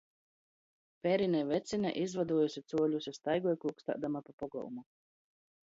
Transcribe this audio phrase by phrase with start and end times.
[1.07, 4.89] Perine Vecine izvoduojuse cuoļus i staigoj klukstādama pa pogolmu.